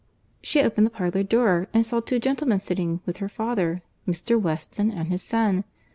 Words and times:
She 0.41 0.63
opened 0.63 0.87
the 0.87 0.89
parlour 0.89 1.21
door, 1.21 1.67
and 1.75 1.85
saw 1.85 1.99
two 1.99 2.17
gentlemen 2.17 2.57
sitting 2.57 3.01
with 3.05 3.17
her 3.17 3.29
father—Mr. 3.29 4.41
Weston 4.41 4.89
and 4.89 5.09
his 5.09 5.21
son. 5.21 5.63